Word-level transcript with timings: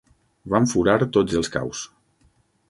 Vam 0.53 0.65
furar 0.71 0.95
tots 1.19 1.37
els 1.41 1.53
caus. 1.57 1.85